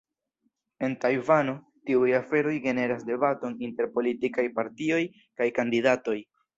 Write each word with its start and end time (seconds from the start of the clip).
En 0.87 0.95
Tajvano, 1.03 1.53
tiuj 1.91 2.09
aferoj 2.21 2.55
generas 2.65 3.07
debaton 3.13 3.57
inter 3.71 3.93
politikaj 4.01 4.51
partioj 4.61 5.03
kaj 5.23 5.55
kandidatoj. 5.63 6.23